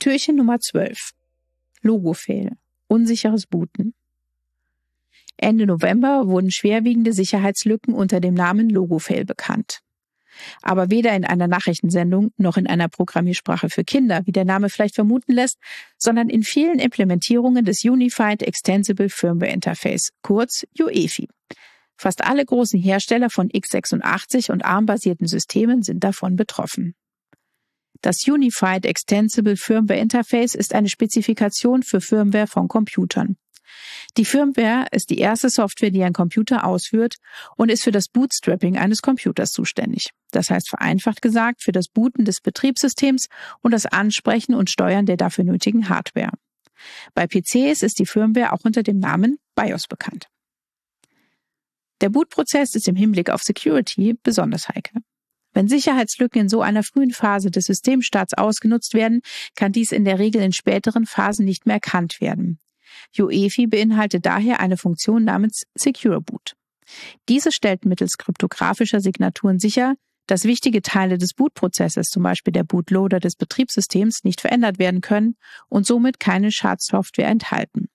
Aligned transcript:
Türchen 0.00 0.36
Nummer 0.36 0.60
12. 0.60 1.10
Logo-Fail. 1.82 2.52
Unsicheres 2.88 3.46
Booten. 3.46 3.92
Ende 5.36 5.66
November 5.66 6.28
wurden 6.28 6.50
schwerwiegende 6.50 7.12
Sicherheitslücken 7.12 7.92
unter 7.92 8.20
dem 8.20 8.34
Namen 8.34 8.70
Logo-Fail 8.70 9.24
bekannt. 9.24 9.80
Aber 10.62 10.90
weder 10.90 11.14
in 11.14 11.24
einer 11.24 11.48
Nachrichtensendung 11.48 12.32
noch 12.36 12.56
in 12.56 12.66
einer 12.66 12.88
Programmiersprache 12.88 13.70
für 13.70 13.84
Kinder, 13.84 14.22
wie 14.24 14.32
der 14.32 14.44
Name 14.44 14.70
vielleicht 14.70 14.94
vermuten 14.94 15.32
lässt, 15.32 15.58
sondern 15.98 16.28
in 16.28 16.42
vielen 16.42 16.78
Implementierungen 16.78 17.64
des 17.64 17.84
Unified 17.84 18.42
Extensible 18.42 19.08
Firmware 19.08 19.52
Interface, 19.52 20.10
kurz 20.22 20.66
UEFI. 20.78 21.28
Fast 21.96 22.24
alle 22.24 22.44
großen 22.44 22.80
Hersteller 22.80 23.30
von 23.30 23.48
x86 23.48 24.50
und 24.52 24.64
ARM-basierten 24.64 25.26
Systemen 25.26 25.82
sind 25.82 26.04
davon 26.04 26.36
betroffen. 26.36 26.94
Das 28.02 28.26
Unified 28.28 28.84
Extensible 28.84 29.56
Firmware 29.56 29.98
Interface 29.98 30.54
ist 30.54 30.74
eine 30.74 30.88
Spezifikation 30.88 31.82
für 31.82 32.00
Firmware 32.00 32.46
von 32.46 32.68
Computern. 32.68 33.36
Die 34.16 34.24
Firmware 34.24 34.86
ist 34.92 35.10
die 35.10 35.18
erste 35.18 35.50
Software, 35.50 35.90
die 35.90 36.02
ein 36.02 36.12
Computer 36.12 36.64
ausführt 36.64 37.16
und 37.56 37.70
ist 37.70 37.84
für 37.84 37.90
das 37.90 38.08
Bootstrapping 38.08 38.76
eines 38.76 39.02
Computers 39.02 39.52
zuständig. 39.52 40.10
Das 40.30 40.50
heißt 40.50 40.68
vereinfacht 40.68 41.22
gesagt 41.22 41.62
für 41.62 41.72
das 41.72 41.88
Booten 41.88 42.24
des 42.24 42.40
Betriebssystems 42.40 43.28
und 43.62 43.72
das 43.72 43.86
Ansprechen 43.86 44.54
und 44.54 44.70
Steuern 44.70 45.06
der 45.06 45.16
dafür 45.16 45.44
nötigen 45.44 45.88
Hardware. 45.88 46.32
Bei 47.14 47.26
PCs 47.26 47.82
ist 47.82 47.98
die 47.98 48.06
Firmware 48.06 48.52
auch 48.52 48.64
unter 48.64 48.82
dem 48.82 48.98
Namen 48.98 49.38
BIOS 49.54 49.86
bekannt. 49.88 50.28
Der 52.00 52.10
Bootprozess 52.10 52.74
ist 52.74 52.88
im 52.88 52.96
Hinblick 52.96 53.30
auf 53.30 53.42
Security 53.42 54.14
besonders 54.22 54.68
heikel. 54.68 55.00
Wenn 55.54 55.68
Sicherheitslücken 55.68 56.42
in 56.42 56.48
so 56.50 56.60
einer 56.60 56.82
frühen 56.82 57.12
Phase 57.12 57.50
des 57.50 57.64
Systemstarts 57.64 58.34
ausgenutzt 58.34 58.92
werden, 58.92 59.22
kann 59.54 59.72
dies 59.72 59.90
in 59.90 60.04
der 60.04 60.18
Regel 60.18 60.42
in 60.42 60.52
späteren 60.52 61.06
Phasen 61.06 61.46
nicht 61.46 61.64
mehr 61.64 61.76
erkannt 61.76 62.20
werden. 62.20 62.58
UEFI 63.18 63.66
beinhaltet 63.66 64.26
daher 64.26 64.60
eine 64.60 64.76
Funktion 64.76 65.24
namens 65.24 65.64
Secure 65.74 66.20
Boot. 66.20 66.54
Diese 67.28 67.52
stellt 67.52 67.84
mittels 67.84 68.16
kryptografischer 68.18 69.00
Signaturen 69.00 69.58
sicher, 69.58 69.94
dass 70.26 70.44
wichtige 70.44 70.82
Teile 70.82 71.18
des 71.18 71.34
Bootprozesses, 71.34 72.08
zum 72.08 72.22
Beispiel 72.22 72.52
der 72.52 72.64
Bootloader 72.64 73.20
des 73.20 73.36
Betriebssystems, 73.36 74.24
nicht 74.24 74.40
verändert 74.40 74.78
werden 74.78 75.00
können 75.00 75.36
und 75.68 75.86
somit 75.86 76.18
keine 76.20 76.50
Schadsoftware 76.50 77.28
enthalten. 77.28 77.88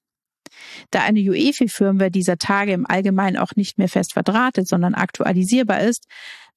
Da 0.92 1.02
eine 1.02 1.20
UEFI-Firmware 1.20 2.12
dieser 2.12 2.38
Tage 2.38 2.74
im 2.74 2.86
Allgemeinen 2.86 3.38
auch 3.38 3.56
nicht 3.56 3.78
mehr 3.78 3.90
fest 3.90 4.14
verdrahtet, 4.14 4.68
sondern 4.68 4.96
aktualisierbar 4.96 5.82
ist, 5.82 6.06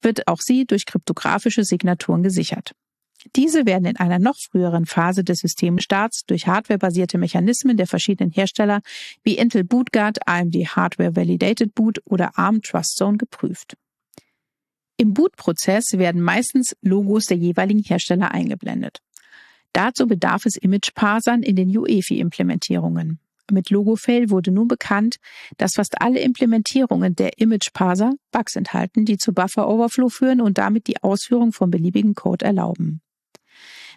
wird 0.01 0.27
auch 0.27 0.41
sie 0.41 0.65
durch 0.65 0.85
kryptografische 0.85 1.63
Signaturen 1.63 2.23
gesichert. 2.23 2.73
Diese 3.35 3.65
werden 3.65 3.85
in 3.85 3.97
einer 3.97 4.19
noch 4.19 4.35
früheren 4.37 4.85
Phase 4.85 5.23
des 5.23 5.39
Systemstarts 5.39 6.25
durch 6.25 6.47
hardwarebasierte 6.47 7.17
Mechanismen 7.17 7.77
der 7.77 7.87
verschiedenen 7.87 8.31
Hersteller 8.31 8.81
wie 9.23 9.37
Intel 9.37 9.63
BootGuard, 9.63 10.27
AMD 10.27 10.55
Hardware 10.55 11.15
Validated 11.15 11.73
Boot 11.73 11.99
oder 12.05 12.37
ARM 12.37 12.61
TrustZone 12.61 13.17
geprüft. 13.17 13.75
Im 14.97 15.13
Bootprozess 15.13 15.93
werden 15.93 16.21
meistens 16.21 16.75
Logos 16.81 17.25
der 17.25 17.37
jeweiligen 17.37 17.83
Hersteller 17.83 18.31
eingeblendet. 18.31 19.01
Dazu 19.73 20.07
bedarf 20.07 20.45
es 20.45 20.55
Image-Parsern 20.55 21.43
in 21.43 21.57
den 21.57 21.77
UEFI-Implementierungen. 21.77 23.19
Mit 23.51 23.69
Logofail 23.69 24.29
wurde 24.29 24.51
nun 24.51 24.67
bekannt, 24.67 25.17
dass 25.57 25.73
fast 25.75 26.01
alle 26.01 26.19
Implementierungen 26.19 27.15
der 27.15 27.37
Image-Parser 27.39 28.13
Bugs 28.31 28.55
enthalten, 28.55 29.05
die 29.05 29.17
zu 29.17 29.33
Buffer-Overflow 29.33 30.09
führen 30.09 30.41
und 30.41 30.57
damit 30.57 30.87
die 30.87 31.03
Ausführung 31.03 31.51
von 31.51 31.69
beliebigen 31.69 32.15
Code 32.15 32.45
erlauben. 32.45 33.01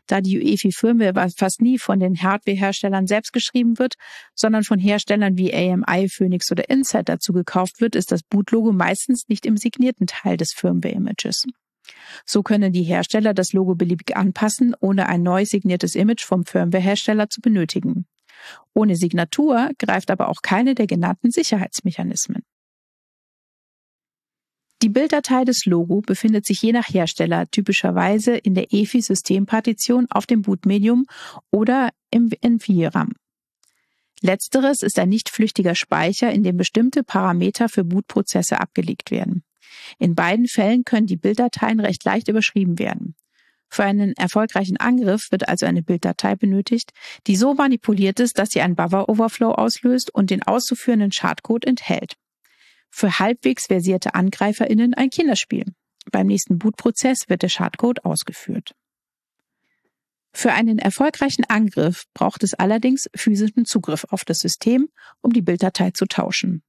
Da 0.08 0.20
die 0.20 0.38
UEFI-Firmware 0.38 1.14
fast 1.36 1.60
nie 1.60 1.78
von 1.78 2.00
den 2.00 2.20
Hardware-Herstellern 2.20 3.06
selbst 3.06 3.32
geschrieben 3.32 3.78
wird, 3.78 3.94
sondern 4.34 4.64
von 4.64 4.78
Herstellern 4.78 5.36
wie 5.36 5.54
AMI, 5.54 6.08
Phoenix 6.08 6.50
oder 6.50 6.68
Insight 6.68 7.08
dazu 7.08 7.32
gekauft 7.32 7.80
wird, 7.80 7.94
ist 7.94 8.10
das 8.10 8.22
Bootlogo 8.22 8.72
meistens 8.72 9.28
nicht 9.28 9.46
im 9.46 9.56
signierten 9.56 10.06
Teil 10.06 10.36
des 10.36 10.52
Firmware-Images. 10.54 11.44
So 12.24 12.42
können 12.42 12.72
die 12.72 12.82
Hersteller 12.82 13.34
das 13.34 13.52
Logo 13.52 13.74
beliebig 13.74 14.16
anpassen, 14.16 14.74
ohne 14.80 15.08
ein 15.08 15.22
neu 15.22 15.44
signiertes 15.44 15.94
Image 15.94 16.24
vom 16.24 16.44
Firmware-Hersteller 16.44 17.28
zu 17.28 17.40
benötigen. 17.40 18.06
Ohne 18.74 18.96
Signatur 18.96 19.70
greift 19.78 20.10
aber 20.10 20.28
auch 20.28 20.42
keine 20.42 20.74
der 20.74 20.86
genannten 20.86 21.30
Sicherheitsmechanismen. 21.30 22.42
Die 24.80 24.88
Bilddatei 24.88 25.44
des 25.44 25.66
Logo 25.66 26.02
befindet 26.02 26.46
sich 26.46 26.62
je 26.62 26.70
nach 26.70 26.88
Hersteller 26.88 27.50
typischerweise 27.50 28.36
in 28.36 28.54
der 28.54 28.72
EFI-Systempartition 28.72 30.06
auf 30.08 30.24
dem 30.24 30.42
Bootmedium 30.42 31.06
oder 31.50 31.90
im 32.12 32.30
NVRAM. 32.44 33.12
Letzteres 34.20 34.84
ist 34.84 35.00
ein 35.00 35.08
nicht 35.08 35.30
flüchtiger 35.30 35.74
Speicher, 35.74 36.30
in 36.30 36.44
dem 36.44 36.56
bestimmte 36.56 37.02
Parameter 37.02 37.68
für 37.68 37.82
Bootprozesse 37.82 38.60
abgelegt 38.60 39.10
werden. 39.10 39.42
In 39.98 40.14
beiden 40.14 40.46
Fällen 40.46 40.84
können 40.84 41.08
die 41.08 41.16
Bilddateien 41.16 41.80
recht 41.80 42.04
leicht 42.04 42.28
überschrieben 42.28 42.78
werden. 42.78 43.16
Für 43.68 43.82
einen 43.82 44.12
erfolgreichen 44.12 44.76
Angriff 44.76 45.30
wird 45.32 45.48
also 45.48 45.66
eine 45.66 45.82
Bilddatei 45.82 46.36
benötigt, 46.36 46.92
die 47.26 47.36
so 47.36 47.52
manipuliert 47.52 48.20
ist, 48.20 48.38
dass 48.38 48.50
sie 48.50 48.60
einen 48.60 48.76
Buffer-Overflow 48.76 49.50
auslöst 49.50 50.14
und 50.14 50.30
den 50.30 50.44
auszuführenden 50.44 51.10
Schadcode 51.10 51.64
enthält 51.64 52.14
für 52.90 53.18
halbwegs 53.18 53.66
versierte 53.66 54.14
AngreiferInnen 54.14 54.94
ein 54.94 55.10
Kinderspiel. 55.10 55.64
Beim 56.10 56.26
nächsten 56.26 56.58
Bootprozess 56.58 57.28
wird 57.28 57.42
der 57.42 57.48
Schadcode 57.48 58.04
ausgeführt. 58.04 58.74
Für 60.32 60.52
einen 60.52 60.78
erfolgreichen 60.78 61.44
Angriff 61.44 62.04
braucht 62.14 62.42
es 62.44 62.54
allerdings 62.54 63.08
physischen 63.14 63.64
Zugriff 63.64 64.04
auf 64.10 64.24
das 64.24 64.38
System, 64.38 64.88
um 65.20 65.32
die 65.32 65.42
Bilddatei 65.42 65.90
zu 65.90 66.06
tauschen. 66.06 66.62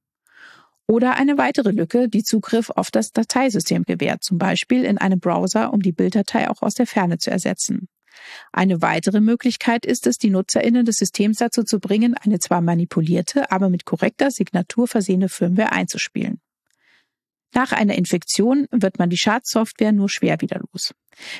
Oder 0.86 1.14
eine 1.14 1.38
weitere 1.38 1.70
Lücke, 1.70 2.08
die 2.08 2.24
Zugriff 2.24 2.70
auf 2.70 2.90
das 2.90 3.12
Dateisystem 3.12 3.84
gewährt, 3.84 4.24
zum 4.24 4.38
Beispiel 4.38 4.84
in 4.84 4.98
einem 4.98 5.20
Browser, 5.20 5.72
um 5.72 5.80
die 5.80 5.92
Bilddatei 5.92 6.50
auch 6.50 6.62
aus 6.62 6.74
der 6.74 6.86
Ferne 6.86 7.18
zu 7.18 7.30
ersetzen. 7.30 7.88
Eine 8.52 8.82
weitere 8.82 9.20
Möglichkeit 9.20 9.86
ist 9.86 10.06
es, 10.06 10.18
die 10.18 10.30
NutzerInnen 10.30 10.84
des 10.84 10.96
Systems 10.96 11.38
dazu 11.38 11.62
zu 11.64 11.80
bringen, 11.80 12.14
eine 12.14 12.38
zwar 12.38 12.60
manipulierte, 12.60 13.50
aber 13.50 13.68
mit 13.70 13.84
korrekter 13.84 14.30
Signatur 14.30 14.88
versehene 14.88 15.28
Firmware 15.28 15.72
einzuspielen. 15.72 16.40
Nach 17.52 17.72
einer 17.72 17.96
Infektion 17.96 18.66
wird 18.70 18.98
man 18.98 19.10
die 19.10 19.16
Schadsoftware 19.16 19.92
nur 19.92 20.08
schwer 20.08 20.40
wieder 20.40 20.60
los. 20.72 20.94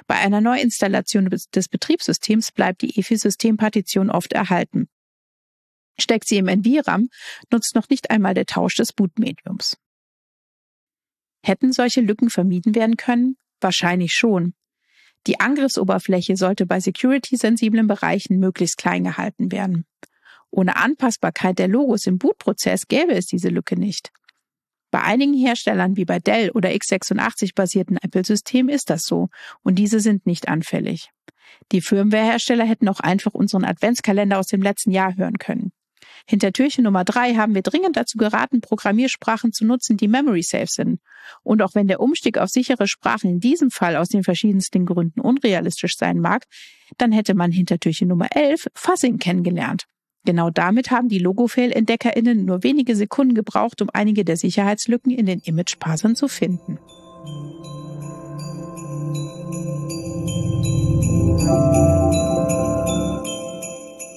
Bei 0.07 0.17
einer 0.17 0.41
Neuinstallation 0.41 1.31
des 1.31 1.69
Betriebssystems 1.69 2.51
bleibt 2.51 2.83
die 2.83 2.99
EFI-Systempartition 2.99 4.11
oft 4.11 4.33
erhalten. 4.33 4.89
Steckt 5.99 6.27
sie 6.27 6.39
im 6.39 6.49
NVRAM, 6.49 7.09
nutzt 7.53 7.75
noch 7.75 7.89
nicht 7.89 8.11
einmal 8.11 8.35
der 8.35 8.47
Tausch 8.47 8.75
des 8.75 8.93
Bootmediums. 8.93 9.77
Hätten 11.45 11.73
solche 11.73 12.01
Lücken 12.01 12.31
vermieden 12.31 12.75
werden 12.75 12.97
können? 12.97 13.37
Wahrscheinlich 13.61 14.13
schon. 14.13 14.55
Die 15.27 15.39
Angriffsoberfläche 15.41 16.37
sollte 16.37 16.67
bei 16.67 16.81
security-sensiblen 16.81 17.87
Bereichen 17.87 18.39
möglichst 18.39 18.79
klein 18.79 19.05
gehalten 19.05 19.53
werden. 19.53 19.85
Ohne 20.51 20.77
Anpassbarkeit 20.77 21.59
der 21.59 21.69
Logos 21.69 22.07
im 22.07 22.19
Bootprozess 22.19 22.89
gäbe 22.89 23.13
es 23.13 23.27
diese 23.27 23.49
Lücke 23.49 23.79
nicht. 23.79 24.11
Bei 24.91 25.03
einigen 25.03 25.35
Herstellern 25.35 25.97
wie 25.97 26.05
bei 26.05 26.19
Dell 26.19 26.51
oder 26.51 26.71
x86 26.71 27.55
basierten 27.55 27.97
Apple-Systemen 27.99 28.75
ist 28.75 28.91
das 28.91 29.03
so 29.03 29.29
und 29.63 29.77
diese 29.77 30.01
sind 30.01 30.27
nicht 30.27 30.49
anfällig. 30.49 31.11
Die 31.71 31.81
Firmware-Hersteller 31.81 32.65
hätten 32.65 32.89
auch 32.89 33.01
einfach 33.01 33.35
unseren 33.35 33.65
Adventskalender 33.65 34.39
aus 34.39 34.49
dem 34.49 34.63
letzten 34.63 34.91
Jahr 34.91 35.17
hören 35.17 35.39
können. 35.39 35.73
Hinter 36.27 36.53
Türchen 36.53 36.85
Nummer 36.85 37.05
drei 37.05 37.35
haben 37.35 37.55
wir 37.55 37.63
dringend 37.63 37.97
dazu 37.97 38.19
geraten, 38.19 38.61
Programmiersprachen 38.61 39.53
zu 39.53 39.65
nutzen, 39.65 39.97
die 39.97 40.09
memory 40.09 40.43
safe 40.43 40.67
sind. 40.69 41.01
Und 41.43 41.63
auch 41.63 41.75
wenn 41.75 41.89
der 41.89 42.01
Umstieg 42.01 42.39
auf 42.39 42.49
sichere 42.49 42.87
Sprachen 42.87 43.31
in 43.31 43.41
diesem 43.41 43.71
Fall 43.71 43.97
aus 43.97 44.09
den 44.09 44.23
verschiedensten 44.23 44.87
Gründen 44.87 45.21
unrealistisch 45.21 45.97
sein 45.97 46.19
mag, 46.19 46.45
dann 46.99 47.13
hätte 47.13 47.35
man 47.35 47.53
hinter 47.53 47.79
Türchen 47.79 48.09
Nummer 48.09 48.29
elf 48.35 48.67
Fuzzing 48.75 49.19
kennengelernt. 49.19 49.85
Genau 50.25 50.51
damit 50.51 50.91
haben 50.91 51.09
die 51.09 51.19
Logo-Fail-EntdeckerInnen 51.19 52.45
nur 52.45 52.63
wenige 52.63 52.95
Sekunden 52.95 53.35
gebraucht, 53.35 53.81
um 53.81 53.89
einige 53.93 54.25
der 54.25 54.37
Sicherheitslücken 54.37 55.13
in 55.13 55.27
den 55.27 55.41
Image-Parsern 55.41 56.15
zu 56.15 56.29
finden. 56.29 56.79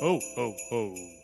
Ho, 0.02 0.20
ho, 0.36 0.56
ho. 0.70 1.23